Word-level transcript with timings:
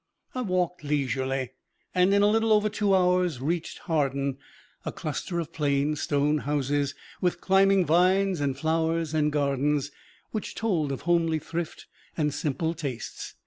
I 0.33 0.41
walked 0.41 0.83
leisurely, 0.83 1.51
and 1.93 2.11
in 2.11 2.23
a 2.23 2.27
little 2.27 2.51
over 2.51 2.69
two 2.69 2.95
hours 2.95 3.39
reached 3.39 3.81
Hawarden 3.83 4.39
a 4.83 4.91
cluster 4.91 5.39
of 5.39 5.53
plain 5.53 5.95
stone 5.95 6.39
houses 6.39 6.95
with 7.21 7.39
climbing 7.39 7.85
vines 7.85 8.41
and 8.41 8.57
flowers 8.57 9.13
and 9.13 9.31
gardens, 9.31 9.91
which 10.31 10.55
told 10.55 10.91
of 10.91 11.01
homely 11.01 11.37
thrift 11.37 11.85
and 12.17 12.33
simple 12.33 12.73
tastes. 12.73 13.35